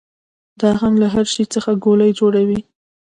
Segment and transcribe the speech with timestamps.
[0.61, 2.59] دا هم له هر شي څخه ګولۍ جوړوي.